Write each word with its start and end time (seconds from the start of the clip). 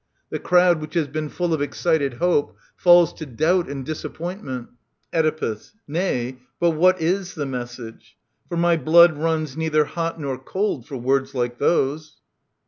[The 0.31 0.39
crowdy 0.39 0.79
which 0.79 0.95
has 0.95 1.07
been 1.07 1.29
full 1.29 1.53
of 1.53 1.61
excited 1.61 2.15
hope, 2.15 2.57
falls 2.75 3.13
to 3.13 3.25
doubt 3.27 3.69
and 3.69 3.85
disappointment, 3.85 4.69
Oedepus. 5.13 5.73
Nay, 5.87 6.39
but 6.59 6.71
what 6.71 6.99
is 6.99 7.35
the 7.35 7.45
message? 7.45 8.17
For 8.49 8.57
my 8.57 8.77
blood 8.77 9.15
Runs 9.19 9.55
neither 9.55 9.85
hot 9.85 10.19
nor 10.19 10.39
cold 10.39 10.87
for 10.87 10.97
words 10.97 11.35
like 11.35 11.59
those. 11.59 12.17